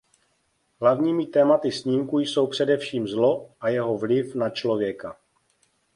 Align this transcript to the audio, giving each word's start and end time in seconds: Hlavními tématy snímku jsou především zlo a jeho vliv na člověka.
Hlavními 0.81 1.25
tématy 1.25 1.71
snímku 1.71 2.19
jsou 2.19 2.47
především 2.47 3.07
zlo 3.07 3.49
a 3.61 3.69
jeho 3.69 3.97
vliv 3.97 4.35
na 4.35 4.49
člověka. 4.49 5.17